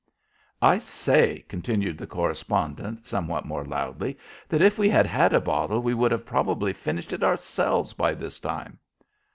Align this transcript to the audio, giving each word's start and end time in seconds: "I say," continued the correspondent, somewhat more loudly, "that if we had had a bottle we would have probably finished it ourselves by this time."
"I 0.63 0.79
say," 0.79 1.45
continued 1.47 1.99
the 1.99 2.07
correspondent, 2.07 3.05
somewhat 3.05 3.45
more 3.45 3.63
loudly, 3.63 4.17
"that 4.49 4.59
if 4.59 4.79
we 4.79 4.89
had 4.89 5.05
had 5.05 5.31
a 5.31 5.39
bottle 5.39 5.79
we 5.79 5.93
would 5.93 6.11
have 6.11 6.25
probably 6.25 6.73
finished 6.73 7.13
it 7.13 7.21
ourselves 7.21 7.93
by 7.93 8.15
this 8.15 8.39
time." 8.39 8.79